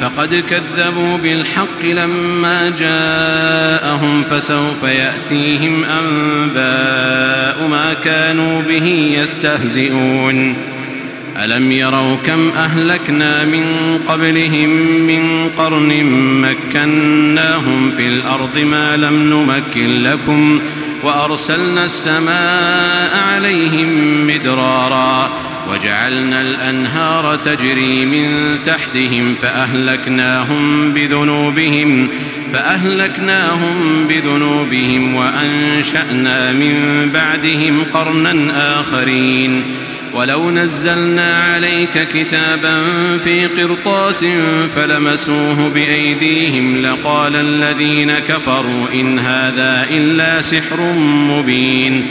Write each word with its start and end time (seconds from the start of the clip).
فقد 0.00 0.34
كذبوا 0.34 1.18
بالحق 1.18 1.82
لما 1.84 2.70
جاءهم 2.78 4.24
فسوف 4.24 4.82
يأتيهم 4.82 5.84
أنباء 5.84 7.68
ما 7.68 7.94
كانوا 8.04 8.62
به 8.62 8.86
يستهزئون. 9.22 10.56
ألم 11.44 11.72
يروا 11.72 12.16
كم 12.26 12.50
أهلكنا 12.50 13.44
من 13.44 13.98
قبلهم 14.08 14.70
من 15.00 15.48
قرن 15.48 16.04
مكناهم 16.42 17.90
في 17.90 18.08
الأرض 18.08 18.58
ما 18.58 18.96
لم 18.96 19.14
نمكن 19.14 20.02
لكم 20.02 20.60
وأرسلنا 21.04 21.84
السماء 21.84 23.22
عليهم 23.28 24.26
مدرارا. 24.26 25.30
وجعلنا 25.68 26.40
الأنهار 26.40 27.36
تجري 27.36 28.04
من 28.04 28.58
تحتهم 28.62 29.34
فأهلكناهم 29.42 30.92
بذنوبهم 30.92 32.08
فأهلكناهم 32.52 34.06
بذنوبهم 34.08 35.14
وأنشأنا 35.14 36.52
من 36.52 36.74
بعدهم 37.14 37.84
قرنا 37.94 38.52
آخرين 38.80 39.62
ولو 40.14 40.50
نزلنا 40.50 41.36
عليك 41.36 42.08
كتابا 42.14 42.82
في 43.18 43.46
قرطاس 43.46 44.24
فلمسوه 44.76 45.70
بأيديهم 45.74 46.82
لقال 46.82 47.36
الذين 47.36 48.18
كفروا 48.18 48.86
إن 48.94 49.18
هذا 49.18 49.86
إلا 49.90 50.42
سحر 50.42 50.80
مبين 51.06 52.06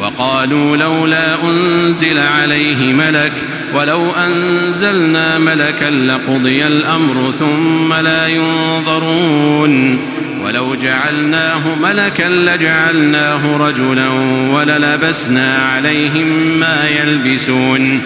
وقالوا 0.00 0.76
لولا 0.76 1.44
أنزل 1.44 2.18
عليه 2.18 2.92
ملك 2.92 3.32
ولو 3.74 4.10
أنزلنا 4.10 5.38
ملكا 5.38 5.90
لقضي 5.90 6.66
الأمر 6.66 7.32
ثم 7.38 7.92
لا 7.92 8.26
ينظرون. 8.26 9.98
ولو 10.44 10.74
جعلناه 10.74 11.74
ملكا 11.82 12.28
لجعلناه 12.28 13.56
رجلا 13.56 14.08
وللبسنا 14.54 15.58
عليهم 15.58 16.58
ما 16.60 16.88
يلبسون. 16.88 18.00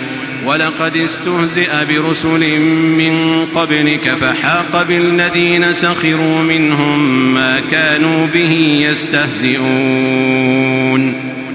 ولقد 0.47 0.97
استهزئ 0.97 1.71
برسل 1.88 2.59
من 2.99 3.47
قبلك 3.47 4.09
فحاق 4.09 4.83
بالذين 4.88 5.72
سخروا 5.72 6.43
منهم 6.43 7.34
ما 7.34 7.60
كانوا 7.71 8.27
به 8.27 8.78
يستهزئون. 8.91 9.94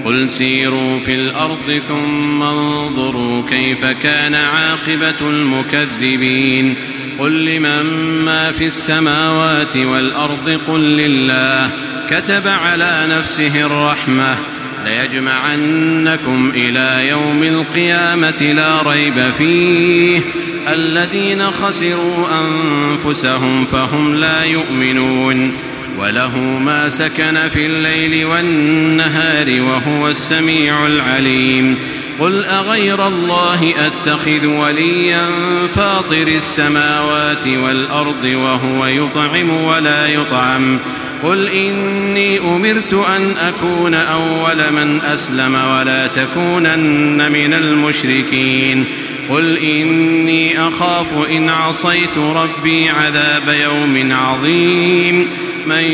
قل 0.04 0.30
سيروا 0.30 0.98
في 0.98 1.14
الأرض 1.14 1.82
ثم 1.88 2.42
انظروا 2.42 3.42
كيف 3.42 3.84
كان 3.84 4.34
عاقبة 4.34 5.20
المكذبين 5.20 6.74
قل 7.18 7.44
لمن 7.44 7.82
ما 8.24 8.52
في 8.52 8.66
السماوات 8.66 9.76
والأرض 9.76 10.60
قل 10.68 10.80
لله 10.80 11.70
كتب 12.10 12.48
على 12.48 13.06
نفسه 13.10 13.66
الرحمة 13.66 14.36
ليجمعنكم 14.84 16.52
إلى 16.54 17.08
يوم 17.08 17.42
القيامة 17.42 18.52
لا 18.56 18.82
ريب 18.82 19.20
فيه 19.38 20.20
الذين 20.68 21.50
خسروا 21.50 22.26
أنفسهم 22.40 23.64
فهم 23.64 24.14
لا 24.14 24.44
يؤمنون 24.44 25.52
وله 26.00 26.38
ما 26.38 26.88
سكن 26.88 27.48
في 27.52 27.66
الليل 27.66 28.26
والنهار 28.26 29.62
وهو 29.62 30.08
السميع 30.08 30.86
العليم. 30.86 31.78
قل 32.20 32.44
أغير 32.44 33.06
الله 33.06 33.74
أتخذ 33.86 34.46
وليا 34.46 35.26
فاطر 35.74 36.28
السماوات 36.28 37.46
والأرض 37.46 38.24
وهو 38.24 38.86
يطعم 38.86 39.50
ولا 39.50 40.06
يطعم. 40.06 40.78
قل 41.22 41.48
إني 41.48 42.38
أمرت 42.38 42.94
أن 42.94 43.36
أكون 43.36 43.94
أول 43.94 44.72
من 44.72 45.00
أسلم 45.00 45.54
ولا 45.54 46.06
تكونن 46.06 47.32
من 47.32 47.54
المشركين. 47.54 48.84
قل 49.30 49.58
إني 49.58 50.68
أخاف 50.68 51.06
إن 51.30 51.48
عصيت 51.50 52.18
ربي 52.18 52.88
عذاب 52.88 53.48
يوم 53.48 54.12
عظيم. 54.12 55.28
من 55.66 55.92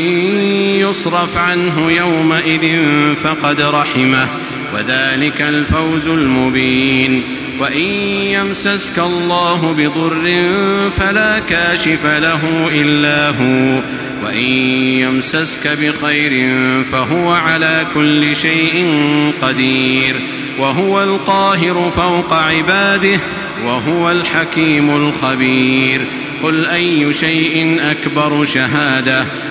يصرف 0.79 1.37
عنه 1.37 1.91
يومئذ 1.91 2.83
فقد 3.23 3.61
رحمه 3.61 4.27
وذلك 4.73 5.41
الفوز 5.41 6.07
المبين. 6.07 7.23
وإن 7.59 7.89
يمسسك 8.31 8.99
الله 8.99 9.75
بضر 9.77 10.41
فلا 10.97 11.39
كاشف 11.39 12.05
له 12.05 12.69
إلا 12.71 13.29
هو 13.29 13.81
وإن 14.23 14.47
يمسسك 14.99 15.67
بخير 15.67 16.53
فهو 16.83 17.31
على 17.31 17.85
كل 17.93 18.35
شيء 18.35 19.01
قدير. 19.41 20.15
وهو 20.59 21.03
القاهر 21.03 21.91
فوق 21.95 22.33
عباده 22.33 23.19
وهو 23.65 24.11
الحكيم 24.11 24.95
الخبير. 24.95 26.01
قل 26.43 26.65
أي 26.65 27.13
شيء 27.13 27.81
أكبر 27.81 28.45
شهادة 28.45 29.25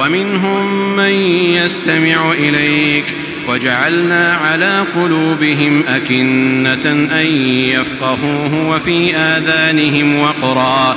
ومنهم 0.00 0.96
من 0.96 1.12
يستمع 1.54 2.32
إليك 2.32 3.04
وجعلنا 3.48 4.34
على 4.34 4.84
قلوبهم 4.94 5.86
أكنة 5.88 6.90
أن 7.20 7.26
يفقهوه 7.46 8.68
وفي 8.68 9.16
آذانهم 9.16 10.20
وقرا 10.20 10.96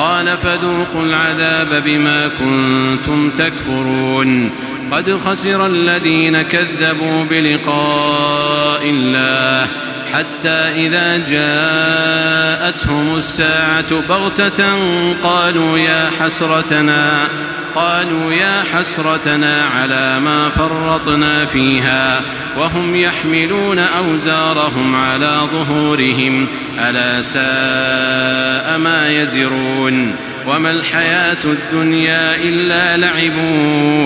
قال 0.00 0.38
فذوقوا 0.38 1.02
العذاب 1.02 1.82
بما 1.84 2.28
كنتم 2.28 3.30
تكفرون. 3.30 4.50
قد 4.92 5.16
خسر 5.16 5.66
الذين 5.66 6.42
كذبوا 6.42 7.24
بلقاء 7.24 8.80
الله 8.84 9.66
حتى 10.12 10.86
إذا 10.86 11.16
جاءتهم 11.16 13.16
الساعة 13.16 14.00
بغتة 14.08 14.74
قالوا 15.22 15.78
يا 15.78 16.10
حسرتنا 16.20 17.28
قالوا 17.74 18.32
يا 18.32 18.62
حسرتنا 18.74 19.64
على 19.64 20.20
ما 20.20 20.48
فرطنا 20.48 21.44
فيها 21.44 22.20
وهم 22.58 22.96
يحملون 22.96 23.78
أوزارهم 23.78 24.96
على 24.96 25.40
ظهورهم 25.52 26.46
ألا 26.78 27.22
ساء 27.22 28.78
ما 28.78 29.10
يزرون 29.10 30.16
وما 30.46 30.70
الحياة 30.70 31.44
الدنيا 31.44 32.36
إلا 32.36 32.96
لعب 32.96 33.36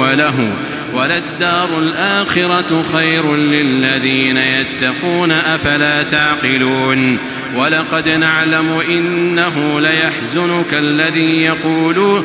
وله 0.00 0.52
وللدار 0.94 1.78
الآخرة 1.78 2.84
خير 2.94 3.36
للذين 3.36 4.36
يتقون 4.36 5.32
أفلا 5.32 6.02
تعقلون 6.02 7.18
ولقد 7.56 8.08
نعلم 8.08 8.80
إنه 8.88 9.80
ليحزنك 9.80 10.74
الذي 10.74 11.42
يقولون 11.42 12.24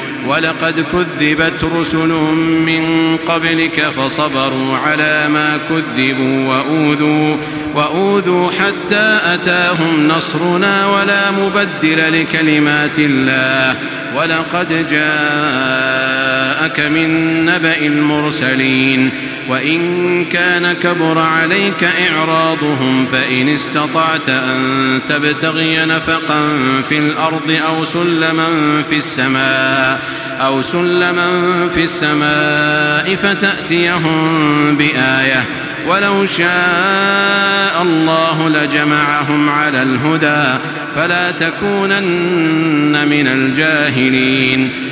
ولقد 0.27 0.85
كذبت 0.91 1.63
رسل 1.63 2.07
من 2.65 3.17
قبلك 3.17 3.89
فصبروا 3.89 4.77
على 4.77 5.27
ما 5.27 5.59
كذبوا 5.69 6.47
وأوذوا 6.47 7.37
وأوذوا 7.75 8.51
حتى 8.51 9.19
أتاهم 9.23 10.07
نصرنا 10.07 10.87
ولا 10.87 11.31
مبدل 11.31 12.21
لكلمات 12.21 12.99
الله. 12.99 13.75
ولقد 14.15 14.87
جاءك 16.61 16.79
من 16.79 17.45
نبأ 17.45 17.77
المرسلين 17.77 19.11
وإن 19.49 20.25
كان 20.25 20.73
كبر 20.73 21.19
عليك 21.19 21.83
إعراضهم 21.83 23.05
فإن 23.05 23.49
استطعت 23.49 24.29
أن 24.29 24.99
تبتغي 25.09 25.85
نفقا 25.85 26.41
في 26.89 26.97
الأرض 26.97 27.59
أو 27.67 27.85
سلما 27.85 28.47
في 28.89 28.97
السماء 28.97 29.99
أو 30.41 30.61
سلما 30.61 31.29
في 31.67 31.83
السماء 31.83 33.15
فتأتيهم 33.15 34.77
بآية 34.77 35.45
ولو 35.87 36.25
شاء 36.25 37.81
الله 37.81 38.49
لجمعهم 38.49 39.49
على 39.49 39.81
الهدى 39.81 40.59
فلا 40.95 41.31
تكونن 41.31 43.07
من 43.07 43.27
الجاهلين 43.27 44.90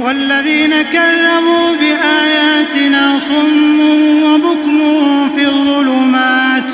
والذين 0.00 0.82
كذبوا 0.82 1.76
بآياتنا 1.80 3.18
صم 3.18 3.80
وبكم 4.24 5.28
في 5.28 5.44
الظلمات. 5.46 6.72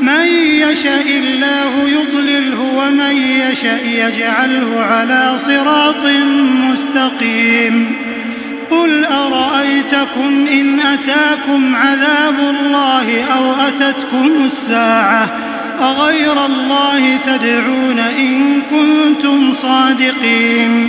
من 0.00 0.24
يشاء 0.70 1.06
الله 1.06 1.88
يضلله 1.88 2.60
ومن 2.60 3.16
يشاء 3.50 3.86
يجعله 3.86 4.80
على 4.80 5.38
صراط 5.38 6.04
مستقيم. 6.70 7.96
قل 8.70 9.04
أرأيتكم 9.04 10.46
إن 10.52 10.80
أتاكم 10.80 11.76
عذاب 11.76 12.38
الله 12.38 13.24
أو 13.24 13.52
أتتكم 13.68 14.30
الساعة؟ 14.44 15.28
أغير 15.80 16.46
الله 16.46 17.16
تدعون 17.16 17.98
إن 17.98 18.62
كنتم 18.70 19.54
صادقين. 19.54 20.88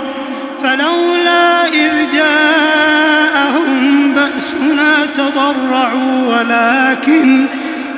فلولا 0.63 1.67
إذ 1.67 2.11
جاءهم 2.13 4.13
بأسنا 4.13 5.05
تضرعوا 5.17 6.37
ولكن 6.37 7.45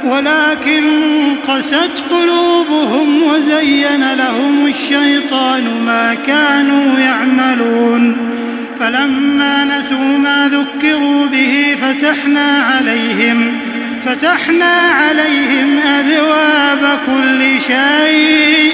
ولكن 0.06 0.84
قست 1.48 2.04
قلوبهم 2.12 3.24
وزين 3.24 4.14
لهم 4.14 4.68
الشيطان 4.68 5.64
ما 5.86 6.14
كانوا 6.14 7.00
يعملون. 7.00 8.34
فلما 8.80 9.64
نسوا 9.64 10.18
ما 10.18 10.50
ذكروا 10.50 11.26
به 11.26 11.76
فتحنا 11.82 12.64
عليهم 12.64 13.60
فتحنا 14.06 14.74
عليهم 14.74 15.80
أبواب 15.80 17.00
كل 17.06 17.62
شيء 17.62 18.74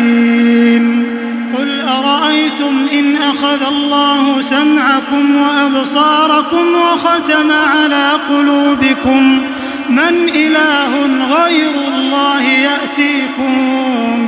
أخذ 3.41 3.67
الله 3.67 4.41
سمعكم 4.41 5.35
وأبصاركم 5.35 6.75
وختم 6.75 7.51
على 7.51 8.11
قلوبكم. 8.29 9.41
من 9.89 10.29
إله 10.35 11.09
غير 11.35 11.71
الله 11.87 12.41
يأتيكم 12.41 13.53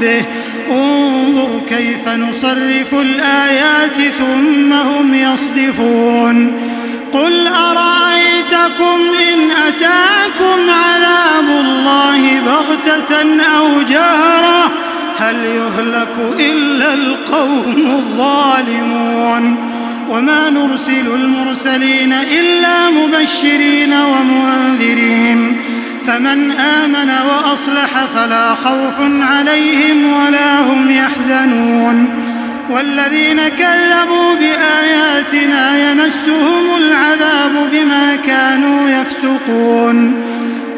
به. 0.02 0.26
انظر 0.72 1.62
كيف 1.70 2.08
نصرف 2.08 2.94
الآيات 2.94 4.14
ثم 4.20 4.74
هم 4.74 5.16
يصدفون. 5.16 6.54
قل 7.14 7.48
أرأيتكم 7.48 9.00
إن 9.34 9.52
أتاكم 9.52 10.60
عذاب 10.70 11.50
الله 11.50 12.40
بغتة 12.40 13.44
أو 13.58 13.82
جهرة؟ 13.82 14.83
هل 15.24 15.36
يهلك 15.36 16.40
إلا 16.40 16.94
القوم 16.94 17.86
الظالمون 17.98 19.58
وما 20.10 20.50
نرسل 20.50 21.08
المرسلين 21.16 22.14
إلا 22.14 22.90
مبشرين 22.90 23.94
ومنذرين 23.94 25.62
فمن 26.08 26.52
آمن 26.52 27.10
وأصلح 27.10 28.06
فلا 28.16 28.54
خوف 28.54 29.00
عليهم 29.00 30.14
ولا 30.14 30.60
هم 30.60 30.92
يحزنون 30.92 32.10
والذين 32.70 33.48
كذبوا 33.48 34.36
بآياتنا 34.40 35.92
يمسهم 35.92 36.78
العذاب 36.78 37.70
بما 37.72 38.16
كانوا 38.16 38.90
يفسقون 38.90 40.24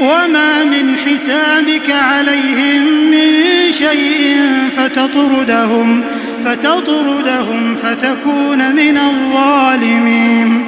وما 0.00 0.64
من 0.64 0.96
حسابك 0.96 1.90
عليهم 1.90 3.10
من 3.10 3.32
شيء 3.72 4.38
فتطردهم 4.76 6.04
فتطردهم 6.44 7.76
فتكون 7.76 8.74
من 8.74 8.98
الظالمين 8.98 10.66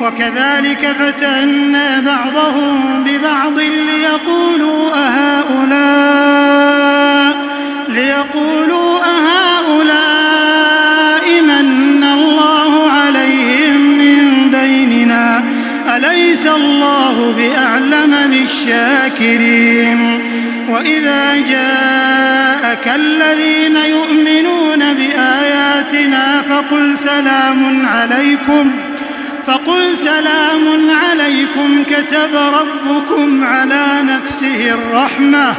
وكذلك 0.00 0.96
فتنا 0.98 2.00
بعضهم 2.00 3.04
ببعض 3.04 3.58
ليقولوا 3.60 4.90
أهؤلاء 4.94 6.48
ليقولوا 7.88 8.98
أهؤلاء 8.98 10.07
أليس 16.18 16.46
الله 16.46 17.34
بأعلم 17.38 18.14
بالشاكرين. 18.30 20.20
وإذا 20.68 21.34
جاءك 21.34 22.88
الذين 22.94 23.76
يؤمنون 23.76 24.94
بآياتنا 24.94 26.42
فقل 26.42 26.98
سلام 26.98 27.86
عليكم. 27.86 28.70
فقل 29.46 29.96
سلام 29.96 30.90
عليكم 30.90 31.84
كتب 31.84 32.34
ربكم 32.34 33.44
على 33.44 33.86
نفسه 34.02 34.70
الرحمة. 34.74 35.54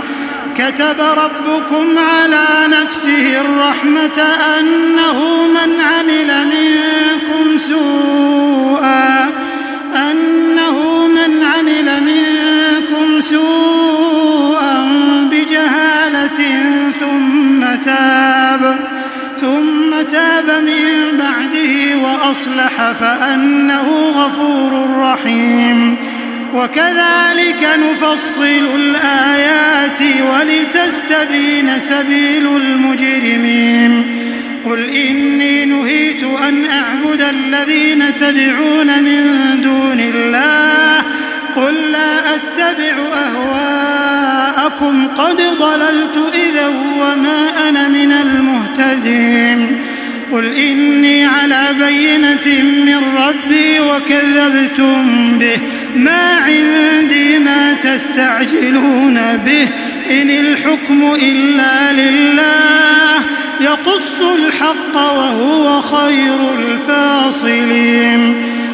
كتب 0.57 0.99
ربكم 0.99 1.87
على 1.97 2.45
نفسه 2.67 3.41
الرحمة 3.41 4.19
أنه 4.59 5.47
من 5.47 5.81
عمل 5.81 6.47
منكم 6.47 7.57
سوءا 7.57 9.29
أنه 9.95 10.38
تاب 17.85 18.79
ثم 19.41 20.01
تاب 20.11 20.63
من 20.63 21.17
بعده 21.17 21.97
وأصلح 21.97 22.91
فأنه 22.91 23.87
غفور 24.15 24.89
رحيم. 24.99 25.95
وكذلك 26.55 27.69
نفصل 27.91 28.67
الآيات 28.75 30.01
ولتستبين 30.01 31.79
سبيل 31.79 32.47
المجرمين. 32.47 34.15
قل 34.65 34.89
إني 34.89 35.65
نهيت 35.65 36.23
أن 36.23 36.65
أعبد 36.65 37.21
الذين 37.21 38.15
تدعون 38.15 39.03
من 39.03 39.23
دون 39.61 39.99
الله 39.99 41.03
قل 41.55 41.91
لا 41.91 42.35
أتبع 42.35 42.95
أهواءكم 43.13 44.38
قد 45.17 45.41
ضللت 45.59 46.33
إذا 46.33 46.67
وما 46.99 47.69
أنا 47.69 47.87
من 47.87 48.11
المهتدين. 48.11 49.81
قل 50.31 50.45
إني 50.45 51.25
على 51.25 51.67
بينة 51.79 52.63
من 52.63 53.17
ربي 53.17 53.79
وكذبتم 53.79 55.31
به. 55.37 55.57
ما 55.95 56.35
عندي 56.35 57.39
ما 57.39 57.73
تستعجلون 57.73 59.19
به. 59.45 59.67
إن 60.21 60.29
الحكم 60.29 61.13
إلا 61.21 61.91
لله. 61.91 63.21
يقص 63.61 64.21
الحق 64.21 64.95
وهو 64.95 65.81
خير 65.81 66.37
الفاصلين. 66.59 68.35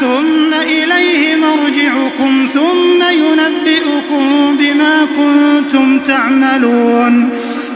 ثم 0.00 0.54
إليه 0.54 1.36
مرجعكم 1.36 2.48
ثم 2.54 3.02
ينبئكم 3.02 4.56
بما 4.56 5.06
كنتم 5.16 5.98
تعملون 5.98 7.30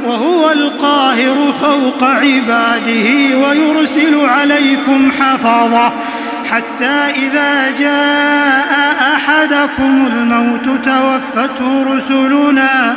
وهو 0.04 0.50
القاهر 0.50 1.52
فوق 1.60 2.04
عباده 2.04 3.38
ويرسل 3.38 4.20
عليكم 4.20 5.12
حفظه 5.20 5.92
حتى 6.50 7.12
إذا 7.26 7.70
جاء 7.78 8.88
أحدكم 9.14 10.06
الموت 10.06 10.84
توفته 10.84 11.94
رسلنا 11.94 12.96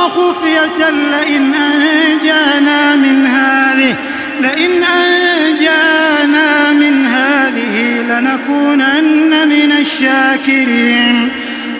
وخفية 0.00 0.90
لئن 0.90 1.54
أنجانا 1.54 2.96
من 2.96 3.26
هذه 3.26 3.96
لئن 4.40 4.82
أنجانا 4.82 6.72
من 6.72 7.06
هذه 7.06 8.04
لنكونن 8.08 9.48
من 9.48 9.72
الشاكرين. 9.72 11.28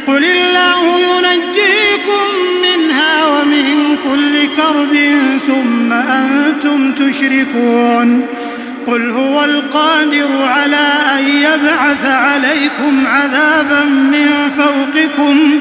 قل 0.06 0.24
الله 0.24 1.00
ينجيكم 1.00 2.26
منها 2.62 3.26
ومن 3.26 3.96
كل 3.96 4.56
كرب 4.56 4.96
ثم 5.46 5.92
أنتم 5.92 6.92
تشركون. 6.92 8.26
قل 8.86 9.10
هو 9.10 9.44
القادر 9.44 10.42
على 10.42 10.88
أن 11.18 11.24
يبعث 11.28 12.06
عليكم 12.06 13.06
عذابا 13.06 13.84
من 13.84 14.50
فوقكم 14.56 15.60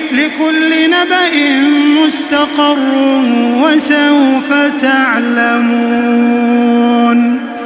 لكل 0.11 0.89
نبأ 0.89 1.33
مستقر 2.03 2.79
وسوف 3.63 4.53
تعلمون. 4.81 6.41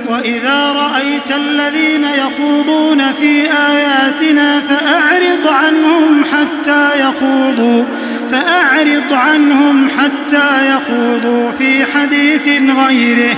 وإذا 0.09 0.71
رأيت 0.71 1.31
الذين 1.37 2.03
يخوضون 2.03 3.11
في 3.11 3.41
آياتنا 3.51 4.61
فأعرض 4.61 5.47
عنهم 5.47 6.25
حتى 6.25 6.89
يخوضوا 6.99 7.83
فأعرض 8.31 9.13
عنهم 9.13 9.89
حتى 9.89 10.69
يخوضوا 10.69 11.51
في 11.51 11.85
حديث 11.85 12.47
غيره. 12.87 13.37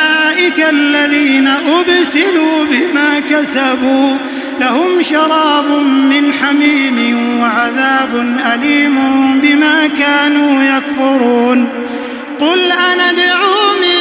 الذين 0.69 1.47
أبسلوا 1.47 2.65
بما 2.65 3.19
كسبوا 3.19 4.17
لهم 4.59 5.01
شراب 5.01 5.69
من 5.85 6.33
حميم 6.33 7.39
وعذاب 7.41 8.37
أليم 8.53 8.97
بما 9.41 9.87
كانوا 9.87 10.63
يكفرون. 10.63 11.69
قل 12.39 12.71
أندعو 12.71 13.73
من 13.81 13.97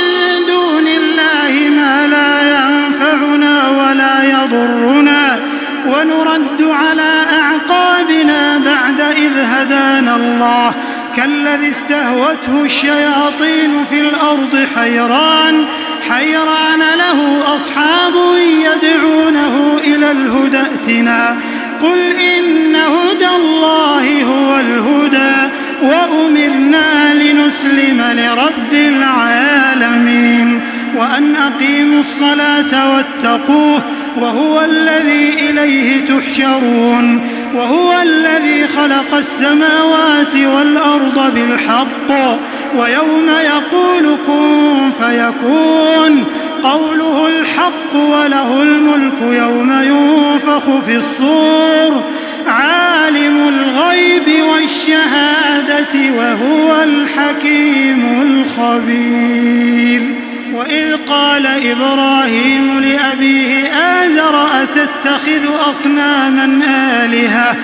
دون 0.47 0.89
الله 0.89 1.69
ما 1.71 2.07
لا 2.07 2.33
ينفعنا 2.57 3.69
ولا 3.69 4.25
يضرنا 4.25 5.39
ونرد 5.87 6.63
على 6.63 7.13
أعقابنا 7.41 8.59
بعد 8.59 9.01
إذ 9.01 9.33
هدانا 9.39 10.17
الله. 10.17 10.75
كالذي 11.17 11.69
استهوته 11.69 12.65
الشياطين 12.65 13.85
في 13.91 14.01
الأرض 14.01 14.67
حيران 14.77 15.65
حيران 16.11 16.79
له 16.79 17.43
أصحاب 17.57 18.13
يدعونه 18.39 19.79
إلى 19.85 20.11
الهدى 20.11 20.59
ائتنا. 20.59 21.37
قل 21.83 21.99
إن 22.13 22.77
هدى 22.77 23.29
الله 23.29 24.23
هو 24.23 24.57
الهدى 24.61 25.51
وأمرنا 25.83 27.15
لنسلم 27.15 28.03
لرب 28.13 28.73
العالمين. 28.73 30.61
وأن 30.97 31.37
أقيموا 31.37 32.01
الصلاة 32.01 32.95
واتقوه 32.95 33.83
وهو 34.17 34.61
الذي 34.61 35.51
إليه 35.51 36.05
تحشرون 36.07 37.21
وهو 37.55 38.03
الذي 38.03 38.67
خلق 38.67 39.15
السماوات 39.15 40.35
والأرض 40.37 41.35
بالحق 41.35 42.39
ويوم 42.77 43.31
يقول 43.45 44.17
كن 44.27 44.91
فيكون 45.01 46.25
قوله 46.63 47.29
الحق 47.29 47.95
وله 47.95 48.63
الملك 48.63 49.23
يوم 49.23 49.73
ينفخ 49.83 50.81
في 50.87 50.97
الصور 50.97 52.03
عالم 52.47 53.49
الغيب 53.49 54.45
والشهادة 54.45 56.13
وهو 56.19 56.83
الحكيم 56.83 58.23
الخبير. 58.23 60.20
وإذ 60.55 60.97
قال 60.97 61.47
إبراهيم 61.47 62.81
لأبيه 62.81 63.73
آزر 63.73 64.63
أتتخذ 64.63 65.71
أصناما 65.71 66.61
آلهة 67.05 67.57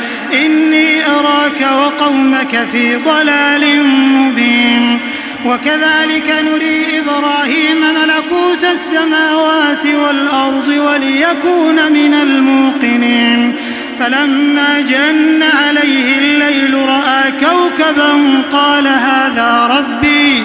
إني 0.44 1.07
أراك 1.07 1.66
وقومك 1.79 2.66
في 2.72 2.96
ضلال 2.96 3.83
مبين 3.92 5.01
وكذلك 5.46 6.35
نري 6.44 6.99
إبراهيم 6.99 7.81
ملكوت 7.81 8.64
السماوات 8.64 9.87
والأرض 9.87 10.68
وليكون 10.68 11.92
من 11.92 12.14
الموقنين 12.14 13.57
فلما 13.99 14.81
جن 14.81 15.42
عليه 15.42 16.18
الليل 16.18 16.75
رأى 16.75 17.33
كوكبا 17.40 18.42
قال 18.53 18.87
هذا 18.87 19.66
ربي 19.79 20.44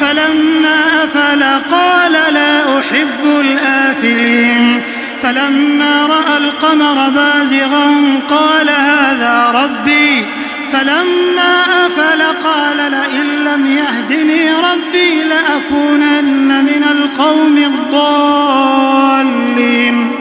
فلما 0.00 1.04
أفل 1.04 1.42
قال 1.70 2.12
لا 2.12 2.78
أحب 2.78 3.24
الآفلين. 3.24 4.82
فلما 5.22 6.06
رأى 6.06 6.36
القمر 6.36 7.08
بازغا 7.08 7.94
قال 8.30 8.70
هذا 8.70 9.50
ربي. 9.54 10.26
فلما 10.72 11.62
أفل 11.86 12.22
قال 12.22 12.76
لئن 12.76 13.44
لم 13.44 13.66
يهدني 13.66 14.52
ربي 14.52 15.24
لأكونن 15.24 16.64
من 16.64 16.84
القوم 16.90 17.58
الضالين. 18.78 20.12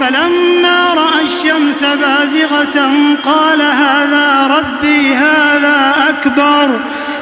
فلما 0.00 0.94
رأى 0.94 1.24
الشمس 1.24 1.84
بازغة 1.84 2.90
قال 3.24 3.62
هذا 3.62 4.46
ربي 4.46 5.14
هذا 5.14 5.94
أكبر. 6.08 6.80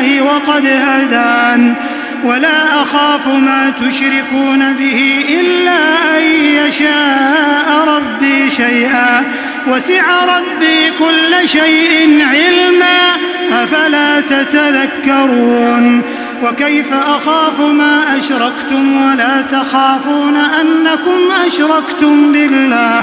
الله 0.00 0.22
وقد 0.22 0.66
هدان 0.66 1.74
ولا 2.24 2.82
أخاف 2.82 3.26
ما 3.26 3.72
تشركون 3.78 4.72
به 4.72 5.24
إلا 5.28 5.78
أن 6.18 6.22
يشاء 6.42 7.84
ربي 7.86 8.50
شيئا 8.50 9.24
وسع 9.66 10.02
ربي 10.24 10.90
كل 10.98 11.48
شيء 11.48 12.26
علما 12.32 13.10
أفلا 13.62 14.20
تتذكرون 14.20 16.02
وكيف 16.42 16.92
أخاف 16.92 17.60
ما 17.60 18.18
أشركتم 18.18 19.02
ولا 19.02 19.42
تخافون 19.42 20.36
أنكم 20.36 21.46
أشركتم 21.46 22.32
بالله 22.32 23.02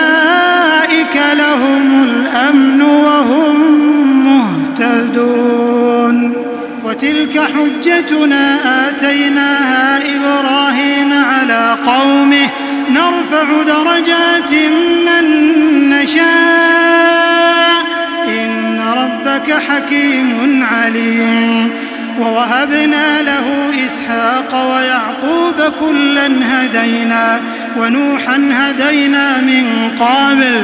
لهم 1.37 2.03
الأمن 2.03 2.81
وهم 2.81 3.55
مهتدون. 4.25 6.33
وتلك 6.85 7.39
حجتنا 7.39 8.57
آتيناها 8.87 9.97
إبراهيم 9.97 11.13
على 11.13 11.77
قومه. 11.85 12.49
نرفع 12.89 13.63
درجات 13.67 14.51
من 15.05 15.25
نشاء. 15.89 17.81
إن 18.27 18.81
ربك 18.97 19.59
حكيم 19.69 20.65
عليم. 20.71 21.69
ووهبنا 22.19 23.21
له 23.21 23.69
إسحاق 23.85 24.71
ويعقوب 24.71 25.73
كلا 25.79 26.27
هدينا. 26.27 27.41
ونوحا 27.77 28.49
هدينا 28.51 29.37
من 29.37 29.91
قبل. 29.99 30.63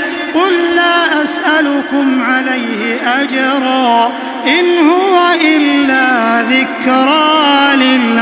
قل 0.33 0.75
لا 0.75 1.23
أسألكم 1.23 2.23
عليه 2.23 2.99
أجرا 3.21 4.11
إن 4.47 4.89
هو 4.89 5.19
إلا 5.41 6.41
ذكرى 6.41 7.75
للعالمين. 7.75 8.21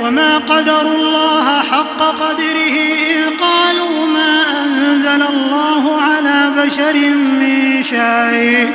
وما 0.00 0.38
قدروا 0.38 0.94
الله 0.94 1.62
حق 1.62 1.98
قدره 1.98 2.76
إذ 3.10 3.36
قالوا 3.40 4.06
ما 4.06 4.42
أنزل 4.64 5.22
بشر 6.64 6.94
من 7.10 7.82
شيء. 7.82 8.70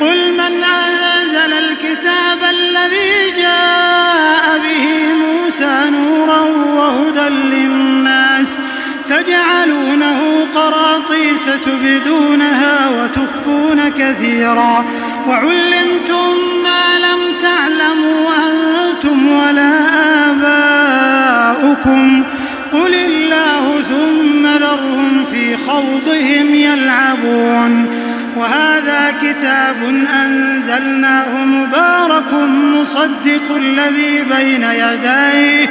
قل 0.00 0.32
من 0.32 0.64
أنزل 0.64 1.52
الكتاب 1.52 2.38
الذي 2.50 3.42
جاء 3.42 4.58
به 4.58 5.12
موسى 5.12 5.90
نورا 5.90 6.40
وهدى 6.74 7.28
للناس 7.28 8.46
تجعلونه 9.08 10.46
قراطيس 10.54 11.44
تبدونها 11.66 12.88
وتخفون 12.88 13.88
كثيرا. 13.88 14.84
وعلمتم 15.28 16.34
ما 16.64 16.98
لم 16.98 17.20
تعلموا 17.42 18.30
أنتم 18.48 19.28
ولا 19.28 19.72
آباؤكم. 20.30 22.22
قل 22.72 22.94
الله 22.94 23.82
ثم 23.90 24.46
ذرهم 24.46 25.24
في 25.32 25.56
خوضهم 25.56 26.54
يلعبون. 26.54 27.86
وهذا 28.36 29.14
كتاب 29.22 29.76
أنزلناه 30.24 31.44
مبارك 31.44 32.32
مصدق 32.74 33.56
الذي 33.56 34.22
بين 34.22 34.62
يديه. 34.62 35.70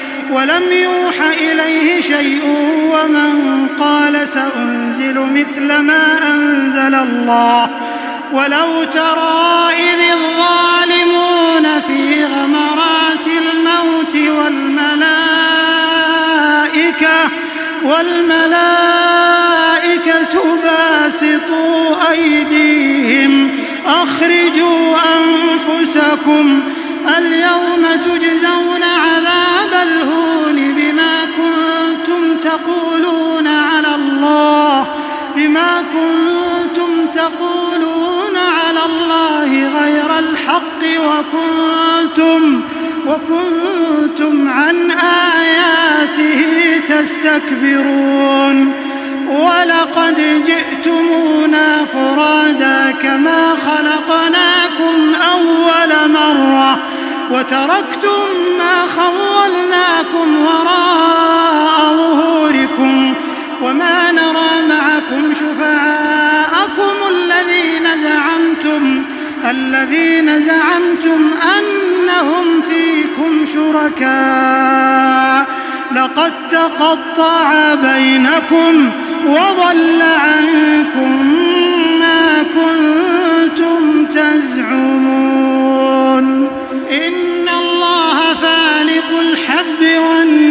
ولم 0.31 0.63
يوح 0.71 1.15
إليه 1.41 2.01
شيء 2.01 2.43
ومن 2.93 3.67
قال 3.79 4.27
سأنزل 4.27 5.19
مثل 5.19 5.77
ما 5.77 6.33
أنزل 6.33 6.95
الله. 6.95 7.69
ولو 8.33 8.83
ترى 8.83 9.69
إذ 9.73 9.99
الظالمون 10.13 11.81
في 11.87 12.25
غمرات 12.25 13.27
الموت 13.27 14.15
والملائكة 14.15 15.11
والملائكة 17.83 18.41
باسطوا 20.63 22.11
أيديهم. 22.11 23.51
أخرجوا 23.85 24.97
أنفسكم 25.17 26.63
اليوم 27.17 27.85
تجزون 28.03 28.70
كنتم 35.93 37.07
تقولون 37.13 38.37
على 38.37 38.79
الله 38.85 39.79
غير 39.79 40.19
الحق 40.19 40.81
وكنتم 40.99 42.61
وكنتم 43.07 44.49
عن 44.49 44.91
آياته 44.91 46.41
تستكبرون 46.89 48.73
ولقد 49.29 50.43
جئتمونا 50.45 51.85
فرادا 51.85 52.91
كما 52.91 53.53
خلقناكم 53.65 55.15
أول 55.31 56.11
مرة 56.11 56.79
وتركتم 57.31 58.23
ما 58.57 58.87
خولناكم 58.87 60.45
وراء 60.45 61.95
ظهوركم 61.95 63.13
وما 63.63 64.11
نرى 64.11 64.67
معكم 64.69 65.33
شفعاءكم 65.33 66.95
الذين 67.09 68.01
زعمتم 68.01 69.03
الذين 69.49 70.41
زعمتم 70.41 71.29
أنهم 71.57 72.61
فيكم 72.61 73.45
شركاء. 73.53 75.45
لقد 75.95 76.33
تقطع 76.49 77.73
بينكم 77.73 78.91
وضل 79.25 80.01
عنكم 80.01 81.11
ما 81.99 82.43
كنتم 82.43 84.05
تزعمون. 84.05 85.31
إن 86.91 87.49
الله 87.59 88.33
فالق 88.33 89.19
الحب 89.19 89.81
والنوى 89.81 90.50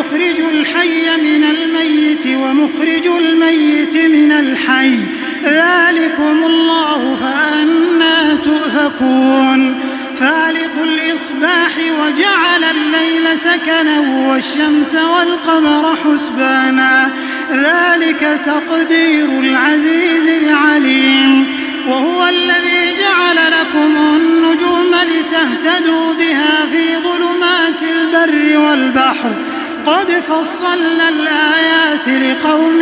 يخرج 0.00 0.40
الحي 0.40 1.16
من 1.16 1.44
الميت 1.44 2.26
ومخرج 2.26 3.06
الميت 3.06 3.94
من 3.94 4.32
الحي. 4.32 4.98
ذلكم 5.44 6.44
الله 6.46 7.16
فأنا 7.16 8.34
تؤفكون. 8.34 9.80
فالق 10.16 10.82
الإصباح 10.82 11.72
وجعل 11.78 12.64
الليل 12.64 13.38
سكنا 13.38 14.28
والشمس 14.28 14.94
والقمر 14.94 15.96
حسبانا. 15.96 17.08
ذلك 17.52 18.40
تقدير 18.46 19.28
العزيز 19.40 20.28
العليم. 20.44 21.46
وهو 21.88 22.28
الذي 22.28 22.94
جعل 23.00 23.36
لكم 23.36 23.96
النجوم 23.96 24.94
لتهتدوا 24.94 26.14
بها 26.14 26.66
في 26.72 26.96
ظلمات 26.96 27.82
البر 27.82 28.58
والبحر. 28.58 29.59
قد 29.86 30.10
فصلنا 30.10 31.08
الآيات 31.08 32.08
لقوم 32.08 32.80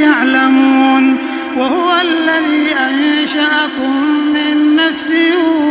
يعلمون 0.00 1.18
وهو 1.56 2.00
الذي 2.00 2.74
أنشأكم 2.90 3.96
من 4.34 4.76
نفس 4.76 5.12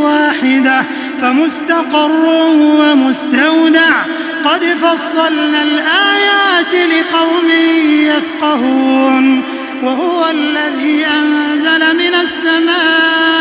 واحدة 0.02 0.84
فمستقر 1.22 2.26
ومستودع. 2.56 3.92
قد 4.46 4.64
فصلنا 4.66 5.64
الآيات 5.64 6.74
لقوم 6.74 7.50
يفقهون 7.90 9.44
وهو 9.84 10.30
الذي 10.30 11.06
أنزل 11.06 11.98
من 11.98 12.16
السماء 12.16 13.41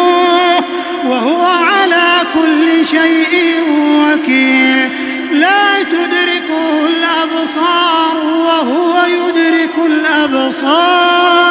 شيء 2.91 3.33
وكيل 3.79 4.89
لا 5.31 5.83
تدركه 5.83 6.87
الأبصار 6.87 8.15
وهو 8.25 8.93
يدرك 9.05 9.75
الأبصار 9.85 11.41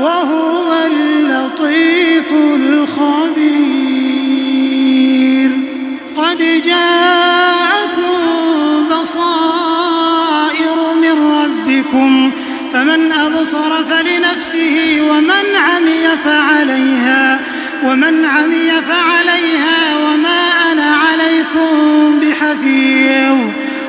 وهو 0.00 0.72
اللطيف 0.86 2.32
الخبير. 2.32 3.68
قد 6.16 6.38
جاءكم 6.66 8.18
بصائر 8.90 10.76
من 11.02 11.16
ربكم 11.32 12.32
فمن 12.72 13.12
أبصر 13.12 13.84
فلنفسه 13.84 15.00
ومن 15.10 15.56
عمي 15.56 16.16
فعليها. 16.24 17.40
ومن 17.84 18.24
عمي 18.24 18.70
فعليها 18.88 19.96
وما 19.96 20.72
أنا 20.72 20.90
عليكم 20.96 22.20
بحفيظ. 22.20 23.38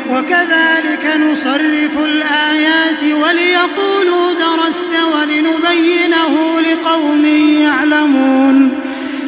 وكذلك 0.10 1.17
نصرف 1.32 1.97
الآيات 2.06 3.04
وليقولوا 3.04 4.34
درست 4.34 4.93
ولنبينه 5.13 6.62
لقوم 6.62 7.25
يعلمون. 7.62 8.80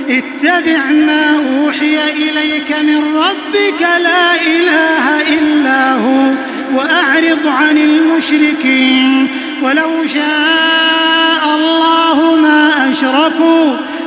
اتبع 0.09 0.85
ما 0.85 1.35
أوحي 1.35 2.11
إليك 2.11 2.71
من 2.81 3.15
ربك 3.15 3.81
لا 3.81 4.35
إله 4.35 5.21
إلا 5.39 5.93
هو 5.93 6.33
وأعرض 6.73 7.47
عن 7.47 7.77
المشركين. 7.77 9.27
ولو 9.63 10.07
شاء 10.07 11.55
الله 11.55 12.35
ما 12.35 12.91
أشركوا 12.91 13.90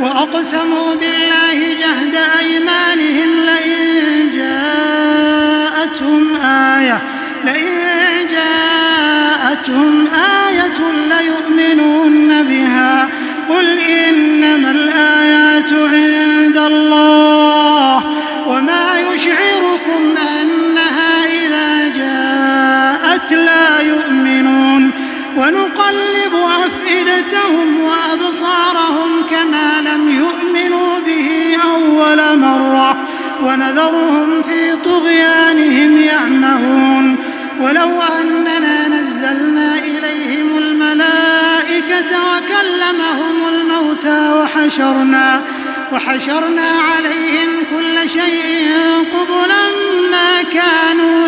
وأقسموا 0.00 0.94
بالله 0.94 1.74
جهد 1.80 2.14
أيمانهم 2.40 3.40
لئن 3.40 4.30
جاءتهم 4.30 6.36
آية 6.44 7.02
لئن 7.44 8.26
جاءتهم 8.30 10.08
آية 10.46 10.78
ليؤمنون 11.08 12.42
بها. 12.42 13.08
قل 13.48 13.78
إنما 13.78 14.70
الآيات 14.70 15.72
عند 15.72 16.56
الله 16.56 18.04
وما 18.48 18.98
يشعركم 18.98 20.14
أنها 20.40 21.26
إذا 21.26 21.88
جاءت 21.88 23.32
لا 23.32 23.80
يؤمنون. 23.80 24.90
ونقلب 25.36 26.34
أفئدتهم 26.34 27.77
ونذرهم 33.42 34.42
في 34.42 34.76
طغيانهم 34.84 35.98
يعمهون. 35.98 37.16
ولو 37.60 37.90
أننا 38.20 38.88
نزلنا 38.88 39.74
إليهم 39.74 40.58
الملائكة 40.58 42.10
وكلمهم 42.30 43.48
الموتى 43.48 44.32
وحشرنا 44.32 45.42
وحشرنا 45.92 46.70
عليهم 46.92 47.48
كل 47.76 48.08
شيء 48.08 48.72
قبلا 49.12 49.68
ما 50.10 50.42
كانوا 50.42 51.27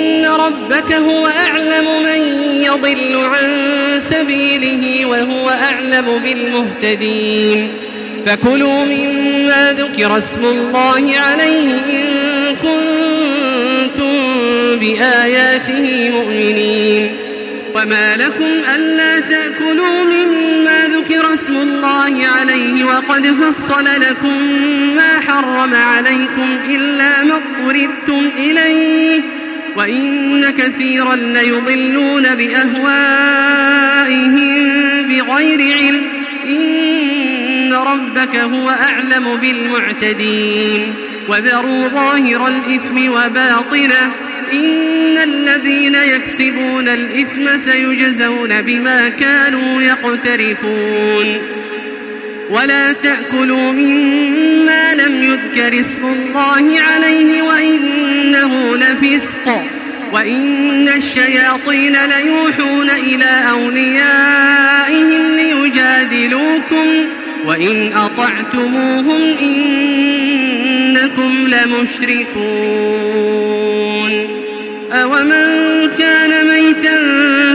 ربك 0.31 0.93
هو 0.93 1.27
أعلم 1.27 2.03
من 2.03 2.21
يضل 2.61 3.15
عن 3.15 3.49
سبيله 4.09 5.05
وهو 5.05 5.49
أعلم 5.49 6.05
بالمهتدين. 6.23 7.67
فكلوا 8.25 8.85
مما 8.85 9.73
ذكر 9.73 10.17
اسم 10.17 10.45
الله 10.45 11.19
عليه 11.19 11.73
إن 11.73 12.55
كنتم 12.55 14.15
بآياته 14.79 16.09
مؤمنين. 16.09 17.11
وما 17.75 18.17
لكم 18.17 18.49
ألا 18.75 19.19
تأكلوا 19.19 20.03
مما 20.03 20.87
ذكر 20.87 21.33
اسم 21.33 21.55
الله 21.55 22.27
عليه 22.27 22.83
وقد 22.83 23.27
فصل 23.27 23.85
لكم 23.85 24.41
ما 24.95 25.19
حرم 25.27 25.73
عليكم 25.73 26.57
إلا 26.69 27.23
ما 27.23 27.35
اضطردتم 27.35 28.29
إليه. 28.37 29.21
وإن 29.75 30.49
كثيرا 30.49 31.15
ليضلون 31.15 32.35
بأهوائهم 32.35 32.91
بغير 35.09 35.77
علم. 35.77 36.01
إن 36.49 37.73
ربك 37.73 38.35
هو 38.35 38.69
أعلم 38.69 39.37
بالمعتدين. 39.41 40.93
وذروا 41.27 41.87
ظاهر 41.87 42.47
الإثم 42.47 43.11
وباطنه. 43.11 44.11
إن 44.53 45.17
الذين 45.17 45.95
يكسبون 45.95 46.87
الإثم 46.87 47.57
سيجزون 47.71 48.61
بما 48.61 49.09
كانوا 49.09 49.81
يقترفون. 49.81 51.37
ولا 52.49 52.91
تأكلوا 52.91 53.71
مما 53.71 54.93
لم 54.93 55.23
يذكر 55.23 55.79
اسم 55.79 56.05
الله 56.05 56.81
عليه 56.81 57.41
وإنه 58.21 58.77
لفسق 58.77 59.63
وإن 60.13 60.87
الشياطين 60.87 61.95
ليوحون 62.05 62.89
إلى 62.89 63.49
أوليائهم 63.49 65.35
ليجادلوكم 65.35 66.87
وإن 67.45 67.93
أطعتموهم 67.93 69.21
إنكم 69.41 71.47
لمشركون. 71.47 72.51
أومن 74.91 75.89
كان 75.99 76.47
ميتا 76.47 76.97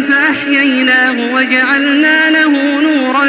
فأحييناه 0.09 1.35
وجعلنا 1.35 2.31
له 2.31 2.81
نورا 2.81 3.25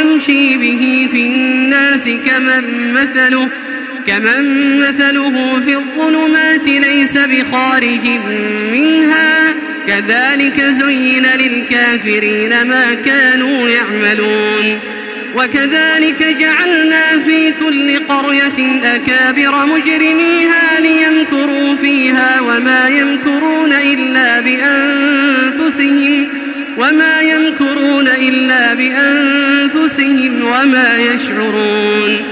يمشي 0.00 0.56
به 0.56 1.08
في 1.12 1.26
الناس 1.26 2.04
كمن 2.04 2.92
مثله 2.92 3.48
كمن 4.06 4.78
مثله 4.78 5.60
في 5.66 5.76
الظلمات 5.76 6.66
ليس 6.66 7.18
بخارج 7.18 8.08
منها 8.72 9.54
كذلك 9.86 10.62
زين 10.62 11.26
للكافرين 11.26 12.62
ما 12.62 12.94
كانوا 12.94 13.68
يعملون 13.68 14.78
وكذلك 15.36 16.36
جعلنا 16.40 17.18
في 17.26 17.52
كل 17.60 17.98
قرية 18.08 18.80
أكابر 18.84 19.66
مجرميها 19.66 20.80
ليمكروا 20.80 21.76
فيها 21.76 22.40
وما 22.40 22.88
يمكرون 22.88 23.72
إلا 23.72 24.40
بأنفسهم 24.40 26.28
وما 26.78 27.20
يمكرون 27.20 28.08
إلا 28.08 28.74
بأنفسهم 28.74 30.42
وما 30.42 30.98
يشعرون 30.98 32.31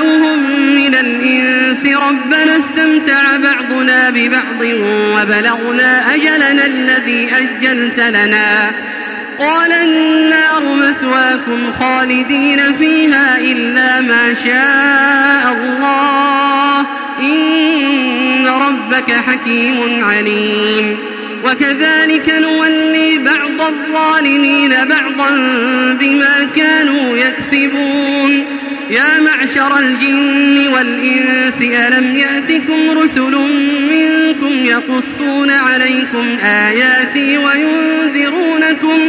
الإنس 1.85 2.01
ربنا 2.01 2.57
استمتع 2.57 3.37
بعضنا 3.37 4.09
ببعض 4.09 4.61
وبلغنا 4.61 6.13
أجلنا 6.13 6.65
الذي 6.65 7.29
أجلت 7.31 7.99
لنا. 7.99 8.71
قال 9.39 9.71
النار 9.71 10.75
مثواكم 10.75 11.73
خالدين 11.79 12.73
فيها 12.79 13.39
إلا 13.39 14.01
ما 14.01 14.33
شاء 14.33 15.53
الله. 15.53 16.85
إن 17.19 18.47
ربك 18.47 19.11
حكيم 19.11 20.03
عليم. 20.03 20.97
وكذلك 21.45 22.33
نولي 22.39 23.17
بعض 23.17 23.71
الظالمين 23.73 24.69
بعضا 24.69 25.29
بما 25.99 26.47
كانوا 26.55 27.17
يكسبون. 27.17 28.45
يا 28.91 29.19
معشر 29.19 29.79
الجن 29.79 30.67
والإنس 30.73 31.61
ألم 31.61 32.17
يأتكم 32.17 32.99
رسل 32.99 33.37
منكم 33.91 34.65
يقصون 34.65 35.51
عليكم 35.51 36.37
آياتي 36.43 37.37
وينذرونكم 37.37 38.99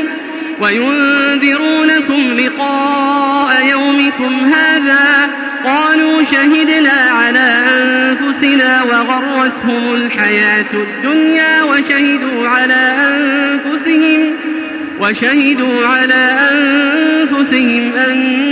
وينذرونكم 0.61 2.37
لقاء 2.39 3.67
يومكم 3.71 4.53
هذا؟ 4.53 5.31
قالوا 5.65 6.23
شهدنا 6.23 7.11
على 7.11 7.63
أنفسنا 7.69 8.83
وغرتهم 8.83 9.95
الحياة 9.95 10.67
الدنيا 10.75 11.63
وشهدوا 11.63 12.49
على 12.49 12.95
أنفسهم 13.09 14.31
وشهدوا 15.01 15.87
على 15.87 16.35
أنفسهم 16.53 17.93
أنهم 17.93 18.52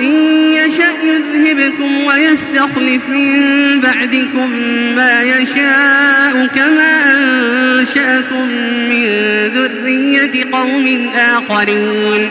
إن 0.00 0.14
يشأ 0.52 0.94
يذهبكم 1.04 2.04
ويستخلف 2.04 3.08
من 3.08 3.80
بعدكم 3.80 4.50
ما 4.96 5.22
يشاء 5.22 6.48
كما 6.56 6.92
أنشأكم 7.12 8.48
من 8.90 9.06
ذرية 9.54 10.44
قوم 10.52 11.10
آخرين. 11.14 12.30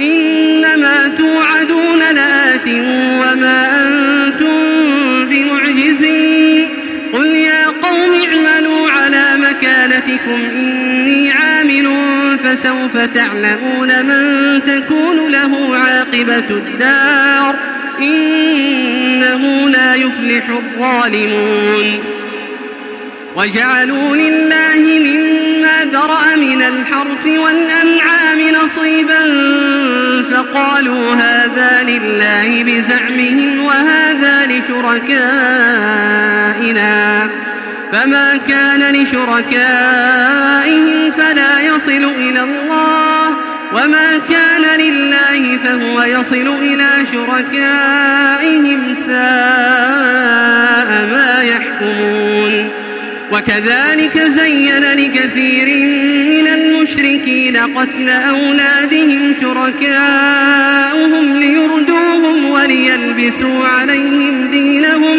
إنما 0.00 1.10
توعدون 1.18 1.98
لآت 1.98 2.68
وما 3.22 3.86
أنتم 3.86 4.58
بمعجزين. 5.30 6.68
قل 7.12 7.26
يا 7.26 7.66
قوم 7.66 8.12
اعملوا 8.14 8.90
على 8.90 9.24
مكانتكم 9.36 10.40
إني 10.54 11.11
فسوف 12.44 12.96
تعلمون 13.14 14.06
من 14.06 14.60
تكون 14.64 15.32
له 15.32 15.76
عاقبة 15.76 16.50
الدار. 16.50 17.54
إنه 17.98 19.68
لا 19.68 19.94
يفلح 19.94 20.48
الظالمون. 20.48 21.98
وجعلوا 23.36 24.16
لله 24.16 24.98
مما 24.98 25.84
ذرأ 25.92 26.36
من 26.36 26.62
الحرث 26.62 27.26
والأنعام 27.26 28.40
نصيبا. 28.40 29.20
فقالوا 30.32 31.14
هذا 31.14 31.82
لله 31.82 32.64
بزعمهم 32.64 33.64
وهذا 33.64 34.46
لشركائنا. 34.46 35.42
فما 37.92 38.36
كان 38.48 38.94
لشركائهم 38.94 39.52
فلا 41.10 41.60
يصل 41.60 42.04
إلى 42.18 42.40
الله 42.40 43.28
وما 43.72 44.20
كان 44.30 44.80
لله 44.80 45.58
فهو 45.64 46.02
يصل 46.02 46.48
إلى 46.62 46.88
شركائهم 47.12 48.94
ساء 49.06 50.90
ما 51.12 51.42
يحكمون 51.42 52.70
وكذلك 53.32 54.18
زين 54.18 54.82
لكثير 54.82 55.86
من 56.30 56.48
المشركين 56.48 57.56
قتل 57.56 58.08
أولادهم 58.08 59.34
شركاؤهم 59.40 61.36
ليردوهم 61.36 62.44
وليلبسوا 62.44 63.66
عليهم 63.68 64.50
دينهم 64.50 65.18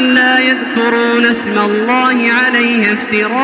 لا 0.00 0.38
يذكرون 0.38 1.26
اسم 1.26 1.58
الله 1.58 2.32
عليها 2.32 2.92
افتراء 2.92 3.40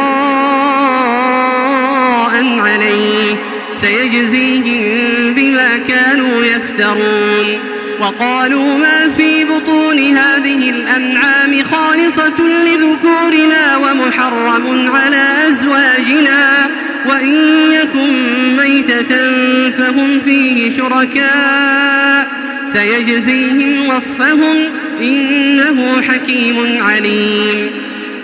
عليه 2.58 3.36
سيجزيهم 3.80 5.34
بما 5.34 5.76
كانوا 5.76 6.44
يفترون 6.44 7.58
وقالوا 8.00 8.78
ما 8.78 9.08
في 9.16 9.44
بطون 9.44 9.98
هذه 9.98 10.70
الأنعام 10.70 11.62
خالصة 11.72 12.40
لذكورنا 12.64 13.76
ومحرم 13.76 14.92
على 14.96 15.26
أزواجنا 15.48 16.70
وإن 17.06 17.34
يكن 17.72 18.56
ميتة 18.56 19.30
فهم 19.70 20.20
فيه 20.20 20.76
شركاء 20.76 22.28
سيجزيهم 22.72 23.88
وصفهم 23.88 24.56
إنه 25.00 26.02
حكيم 26.02 26.82
عليم. 26.82 27.70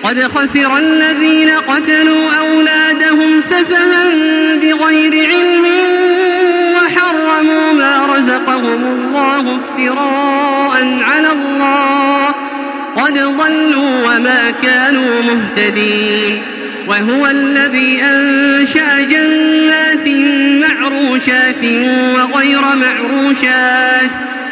قد 0.04 0.22
خسر 0.22 0.78
الذين 0.78 1.50
قتلوا 1.50 2.30
أولادهم 2.38 3.42
سفها 3.50 4.04
بغير 4.54 5.28
علم 5.28 5.64
وحرموا 6.76 7.72
ما 7.72 8.06
رزقهم 8.16 8.84
الله 8.84 9.40
افتراء 9.40 10.98
على 11.02 11.32
الله. 11.32 12.26
قد 12.96 13.14
ضلوا 13.14 14.16
وما 14.16 14.50
كانوا 14.62 15.22
مهتدين. 15.22 16.42
وهو 16.88 17.26
الذي 17.26 18.02
أنشأ 18.02 19.00
جنات 19.00 20.08
معروشات 20.68 21.64
وغير 22.16 22.60
معروشات. 22.60 24.10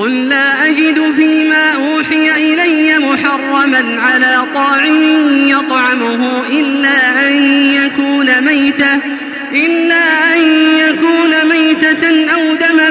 قل 0.00 0.28
لا 0.28 0.68
أجد 0.68 1.12
فيما 1.16 1.74
أوحي 1.74 2.30
إلي 2.52 2.98
محرما 2.98 4.00
على 4.00 4.44
طاعم 4.54 5.02
يطعمه 5.48 6.42
إلا 6.46 7.28
أن 7.28 7.36
يكون 7.72 8.40
ميتة 8.40 8.94
إلا 9.52 10.34
أن 10.36 10.42
يكون 10.78 11.48
ميتة 11.48 12.32
أو 12.34 12.54
دما 12.54 12.90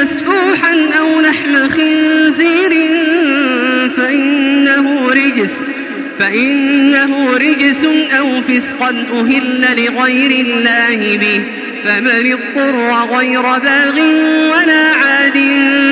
مسفوحا 0.00 0.88
أو 0.98 1.20
لحم 1.20 1.68
خنزير 1.68 2.90
فإنه 3.96 5.08
رجس 5.10 5.52
فإنه 6.18 7.36
رجس 7.36 7.84
أو 8.18 8.42
فسقا 8.42 9.04
أهل 9.12 9.66
لغير 9.76 10.46
الله 10.46 11.16
به 11.16 11.40
فمن 11.84 12.32
اضطر 12.32 13.16
غير 13.16 13.42
باغ 13.42 14.00
ولا 14.52 14.94
عاد 14.94 15.36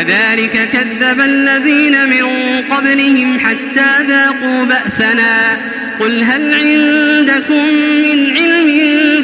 كذلك 0.00 0.68
كذب 0.72 1.20
الذين 1.20 2.08
من 2.08 2.24
قبلهم 2.70 3.40
حتى 3.40 4.06
ذاقوا 4.08 4.64
بأسنا. 4.64 5.56
قل 6.00 6.22
هل 6.22 6.54
عندكم 6.54 7.66
من 8.02 8.36
علم 8.36 8.70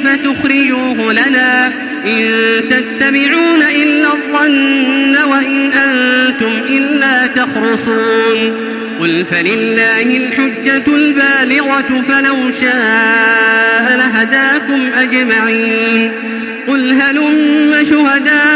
فتخرجوه 0.05 1.13
لنا 1.13 1.67
إن 2.07 2.31
تتبعون 2.71 3.63
إلا 3.63 4.13
الظن 4.13 5.17
وإن 5.17 5.73
أنتم 5.73 6.53
إلا 6.69 7.27
تخرصون. 7.27 8.57
قل 9.01 9.25
فلله 9.31 10.03
الحجة 10.03 10.97
البالغة 10.97 12.05
فلو 12.09 12.51
شاء 12.61 13.97
لهداكم 13.97 14.89
أجمعين. 14.99 16.13
قل 16.69 16.93
هلم 16.93 17.75
شهداكم 17.91 18.56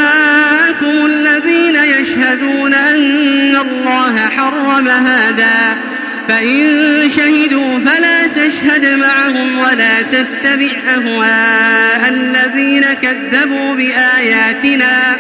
حرم 4.41 4.89
هذا. 4.89 5.77
فإن 6.29 7.11
شهدوا 7.17 7.79
فلا 7.79 8.27
تشهد 8.27 8.99
معهم 8.99 9.59
ولا 9.59 10.03
تتبع 10.03 10.71
أهواء 10.95 12.09
الذين 12.09 12.85
كذبوا 13.03 13.75
بآياتنا. 13.75 15.17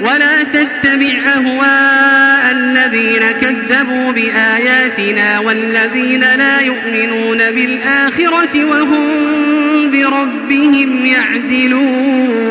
ولا 0.00 0.42
تتبع 0.42 1.12
أهواء 1.36 2.52
الذين 2.52 3.22
كذبوا 3.40 4.12
بآياتنا 4.12 5.38
والذين 5.38 6.20
لا 6.20 6.60
يؤمنون 6.60 7.38
بالآخرة 7.38 8.64
وهم 8.64 9.06
بربهم 9.90 11.06
يعدلون. 11.06 12.50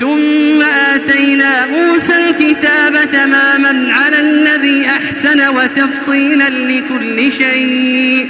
ثم 0.00 0.62
آتينا 0.62 1.66
موسى 1.66 2.12
الكتاب 2.28 3.10
تماما 3.12 3.92
على 3.94 4.20
الذي 4.20 4.86
أحسن 4.86 5.48
وتفصيلا 5.48 6.48
لكل 6.48 7.32
شيء 7.32 8.28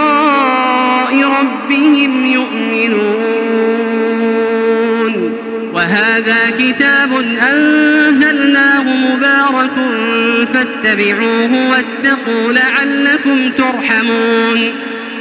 ربهم 1.24 2.26
يؤمنون. 2.26 3.40
وهذا 5.74 6.38
كتاب 6.60 7.12
أنزلناه 7.54 8.84
مبارك 8.84 9.78
فاتبعوه 10.54 11.70
واتقوا 11.70 12.54
لعلكم 12.54 13.50
ترحمون. 13.50 14.72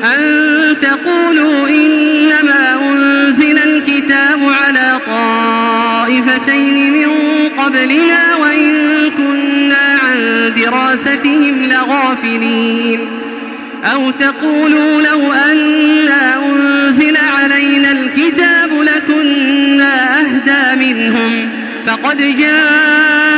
أن 0.05 0.77
تقولوا 0.83 1.69
إنما 1.69 2.81
أنزل 2.91 3.59
الكتاب 3.59 4.39
على 4.65 4.99
طائفتين 5.07 6.93
من 6.93 7.09
قبلنا 7.59 8.37
وإن 8.37 8.75
كنا 9.17 9.99
عن 10.03 10.53
دراستهم 10.57 11.69
لغافلين. 11.73 13.01
أو 13.85 14.11
تقولوا 14.11 15.03
لو 15.03 15.33
أنا 15.33 16.37
أنزل 16.47 17.17
علينا 17.17 17.93
الكتاب 17.93 18.71
لكنا 18.83 20.21
أهدى 20.21 20.93
منهم. 20.93 21.49
فقد 21.87 22.17
جاءكم 22.17 23.38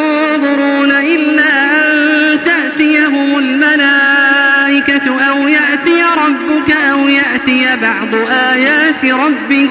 الملائكة 4.89 5.29
أو 5.29 5.47
يأتي 5.47 6.03
ربك 6.25 6.71
أو 6.91 7.07
يأتي 7.07 7.67
بعض 7.81 8.15
آيات 8.53 9.05
ربك 9.05 9.69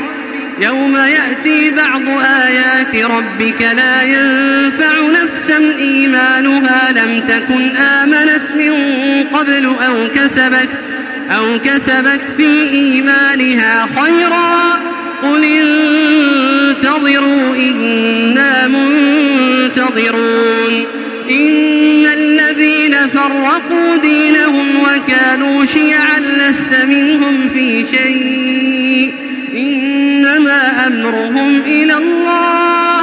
يوم 0.61 0.97
يأتي 0.97 1.71
بعض 1.71 2.03
آيات 2.47 2.95
ربك 3.11 3.63
لا 3.63 4.03
ينفع 4.03 5.01
نفسا 5.11 5.59
إيمانها 5.79 6.93
لم 6.93 7.21
تكن 7.29 7.77
آمنت 7.77 8.43
من 8.57 8.73
قبل 9.33 9.65
أو 9.67 10.09
كسبت 10.15 10.69
أو 11.31 11.59
كسبت 11.65 12.21
في 12.37 12.71
إيمانها 12.73 13.87
خيرا 14.01 14.81
قل 15.23 15.45
انتظروا 16.75 17.57
إنا 17.57 18.69
منتظرون 18.69 20.21
إن 21.31 22.07
الذين 22.07 23.09
فرقوا 23.15 23.97
دينهم 24.03 24.10
وكانوا 24.97 25.65
شيعا 25.65 26.21
لست 26.21 26.75
منهم 26.89 27.49
في 27.49 27.87
شيء. 27.87 29.15
إنما 29.57 30.87
أمرهم 30.87 31.61
إلى 31.67 31.97
الله. 31.97 33.01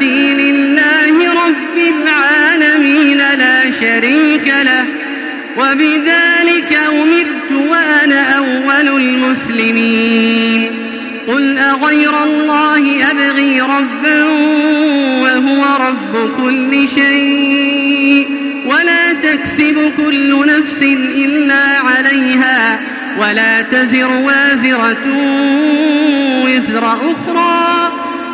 ومماتي 0.00 0.34
لله 0.34 1.32
رب 1.32 1.78
العالمين 1.78 3.18
لا 3.18 3.70
شريك 3.80 4.54
له 4.62 4.84
وبذلك 5.58 6.78
أمرت 6.92 7.68
وأنا 7.70 8.36
أول 8.38 8.88
المسلمين 9.02 10.70
قل 11.28 11.58
أغير 11.58 12.22
الله 12.22 13.10
أبغي 13.10 13.60
ربا 13.60 14.24
وهو 15.22 15.64
رب 15.80 16.30
كل 16.36 16.88
شيء 16.94 18.28
ولا 18.66 19.12
تكسب 19.12 19.92
كل 19.96 20.46
نفس 20.46 20.82
إلا 21.16 21.78
عليها 21.78 22.80
ولا 23.18 23.62
تزر 23.62 24.08
وازرة 24.08 25.06
وزر 26.44 26.84
أخرى 26.84 27.71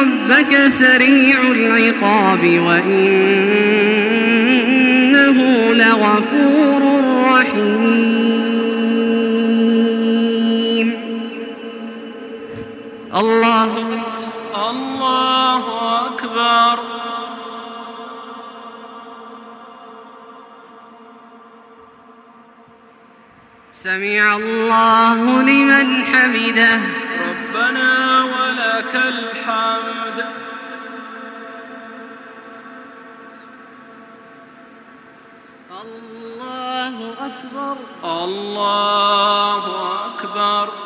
ربك 0.00 0.68
سريع 0.68 1.40
العقاب 1.40 2.42
وإنه 2.44 2.96
لغفور 5.74 6.82
رحيم. 7.32 7.96
الله. 13.16 13.70
الله 14.70 15.64
أكبر. 16.06 16.78
سمع 23.84 24.36
الله 24.36 25.42
لمن 25.42 26.04
حمده. 26.04 26.80
ربنا 27.28 28.24
ولك 28.24 28.94
الحمد. 28.94 29.35
الله 35.82 37.12
أكبر. 37.12 37.76
الله 38.04 39.64
أكبر. 40.06 40.85